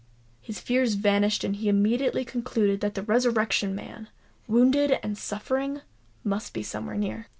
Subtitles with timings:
[0.41, 4.07] His fears vanished; and he immediately concluded that the Resurrection Man,
[4.47, 5.81] wounded and suffering,
[6.23, 7.27] must be somewhere near.